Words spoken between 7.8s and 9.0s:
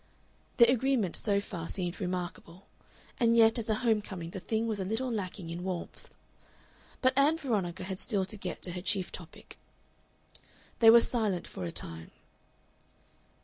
had still to get to her